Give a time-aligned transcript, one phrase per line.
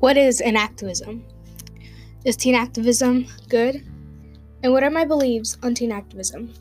[0.00, 1.24] What is an activism?
[2.24, 3.82] Is teen activism good?
[4.62, 6.52] And what are my beliefs on teen activism?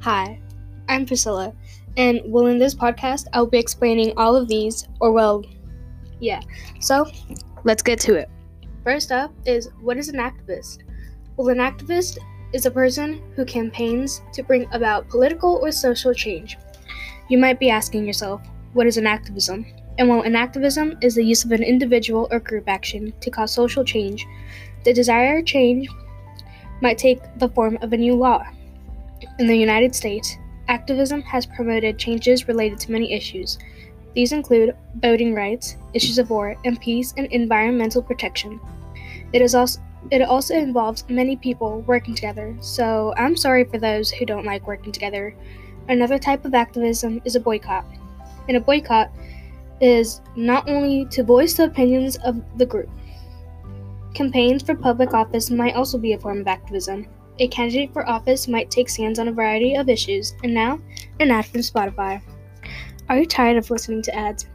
[0.00, 0.38] Hi,
[0.88, 1.54] I'm Priscilla,
[1.96, 5.44] and well, in this podcast, I'll be explaining all of these, or well,
[6.20, 6.40] yeah.
[6.80, 7.10] So,
[7.64, 8.28] let's get to it.
[8.82, 10.80] First up is what is an activist?
[11.36, 12.18] Well, an activist
[12.52, 16.58] is a person who campaigns to bring about political or social change.
[17.28, 18.42] You might be asking yourself,
[18.74, 19.66] what is an activism?
[19.98, 23.52] And while an activism is the use of an individual or group action to cause
[23.52, 24.26] social change,
[24.84, 25.88] the desired change
[26.82, 28.44] might take the form of a new law.
[29.38, 30.36] In the United States,
[30.68, 33.58] activism has promoted changes related to many issues.
[34.14, 38.60] These include voting rights, issues of war and peace, and environmental protection.
[39.32, 44.10] It is also it also involves many people working together, so I'm sorry for those
[44.10, 45.34] who don't like working together.
[45.88, 47.86] Another type of activism is a boycott.
[48.48, 49.10] In a boycott,
[49.80, 52.88] is not only to voice the opinions of the group.
[54.14, 57.06] Campaigns for public office might also be a form of activism.
[57.40, 60.34] A candidate for office might take stands on a variety of issues.
[60.44, 60.80] And now,
[61.18, 62.22] an ad from Spotify.
[63.08, 64.46] Are you tired of listening to ads?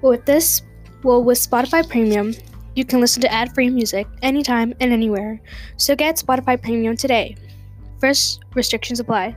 [0.00, 0.62] Well, with this,
[1.02, 2.32] well, with Spotify Premium,
[2.76, 5.40] you can listen to ad-free music anytime and anywhere.
[5.76, 7.34] So get Spotify Premium today.
[7.98, 9.34] First, restrictions apply.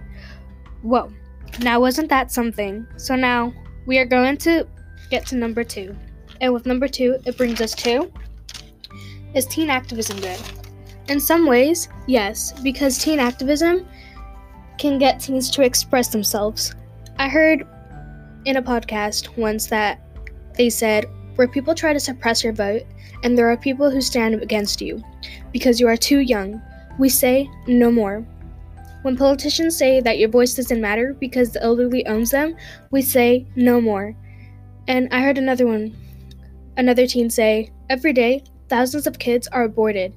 [0.84, 1.12] Whoa,
[1.60, 2.88] now wasn't that something?
[2.98, 3.54] So now
[3.86, 4.68] we are going to
[5.10, 5.96] get to number two.
[6.40, 8.12] And with number two, it brings us to
[9.36, 10.40] Is teen activism good?
[11.08, 13.88] In some ways, yes, because teen activism
[14.78, 16.74] can get teens to express themselves.
[17.20, 17.68] I heard
[18.46, 20.02] in a podcast once that
[20.58, 22.84] they said, where people try to suppress your vote,
[23.24, 25.04] and there are people who stand against you
[25.52, 26.62] because you are too young,
[26.98, 28.26] we say no more.
[29.02, 32.56] When politicians say that your voice doesn't matter because the elderly owns them,
[32.92, 34.16] we say no more.
[34.88, 35.96] And I heard another one,
[36.78, 40.14] another teen say, Every day, thousands of kids are aborted.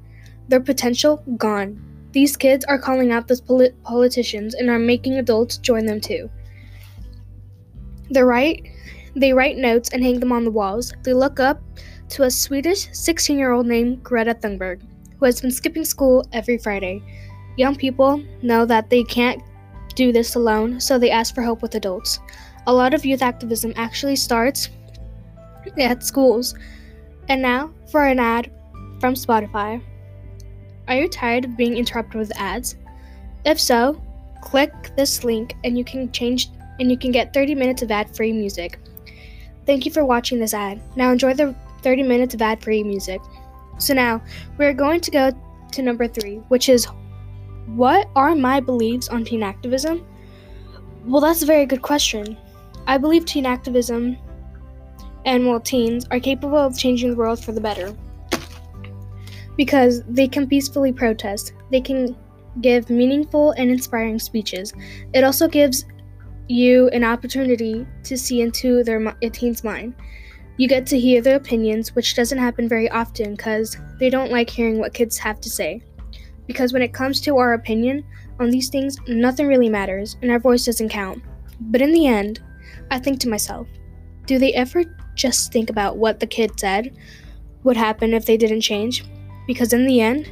[0.49, 1.81] Their potential gone.
[2.13, 6.31] These kids are calling out those polit- politicians and are making adults join them too.
[8.11, 8.69] They write,
[9.17, 10.93] they write notes and hang them on the walls.
[11.03, 11.61] They look up
[12.11, 14.83] to a Swedish 16 year old named Greta Thunberg,
[15.19, 17.03] who has been skipping school every Friday.
[17.57, 19.43] Young people know that they can't
[19.95, 22.19] do this alone, so they ask for help with adults.
[22.67, 24.71] A lot of youth activism actually starts
[25.79, 26.55] at schools.
[27.29, 28.51] And now for an ad
[29.01, 29.83] from Spotify.
[30.89, 32.77] Are you tired of being interrupted with ads?
[33.45, 34.03] If so,
[34.43, 38.33] click this link and you can change and you can get 30 minutes of ad-free
[38.33, 38.79] music.
[39.65, 40.83] Thank you for watching this ad.
[40.97, 43.21] Now enjoy the 30 minutes of ad-free music.
[43.79, 44.23] So now,
[44.59, 45.33] we're going to go
[45.73, 46.87] to number 3, which is
[47.67, 50.07] what are my beliefs on teen activism?
[51.05, 52.37] Well, that's a very good question.
[52.87, 54.17] I believe teen activism
[55.25, 57.97] and well teens are capable of changing the world for the better.
[59.57, 62.17] Because they can peacefully protest, they can
[62.61, 64.73] give meaningful and inspiring speeches.
[65.13, 65.87] It also gives
[66.49, 69.95] you an opportunity to see into their a teen's mind.
[70.57, 74.51] You get to hear their opinions, which doesn't happen very often because they don't like
[74.51, 75.83] hearing what kids have to say.
[76.47, 78.05] Because when it comes to our opinion
[78.39, 81.23] on these things, nothing really matters and our voice doesn't count.
[81.61, 82.41] But in the end,
[82.91, 83.67] I think to myself,
[84.27, 84.85] do they ever
[85.15, 86.97] just think about what the kid said
[87.63, 89.05] would happen if they didn't change?
[89.47, 90.31] Because in the end,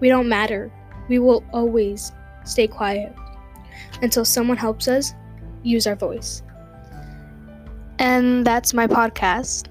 [0.00, 0.72] we don't matter.
[1.08, 2.12] We will always
[2.44, 3.14] stay quiet
[4.00, 5.12] until someone helps us
[5.62, 6.42] use our voice.
[7.98, 9.66] And that's my podcast.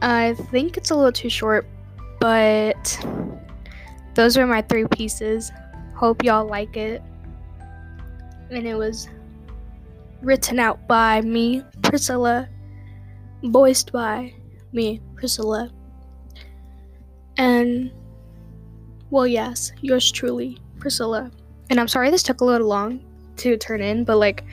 [0.00, 1.66] I think it's a little too short,
[2.20, 2.98] but
[4.14, 5.50] those are my three pieces.
[5.94, 7.02] Hope y'all like it.
[8.50, 9.08] And it was
[10.22, 12.48] written out by me, Priscilla,
[13.42, 14.34] voiced by
[14.72, 15.70] me, Priscilla.
[17.36, 17.90] And,
[19.10, 21.30] well, yes, yours truly, Priscilla.
[21.70, 23.00] And I'm sorry this took a little long
[23.36, 24.44] to turn in, but like,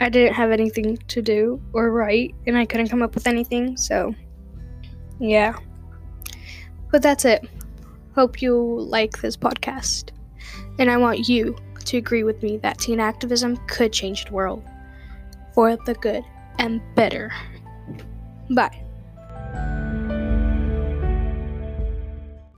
[0.00, 3.76] I didn't have anything to do or write, and I couldn't come up with anything,
[3.76, 4.14] so
[5.18, 5.56] yeah.
[6.90, 7.48] But that's it.
[8.14, 10.10] Hope you like this podcast.
[10.78, 14.62] And I want you to agree with me that teen activism could change the world
[15.54, 16.24] for the good
[16.58, 17.32] and better.
[18.50, 18.84] Bye.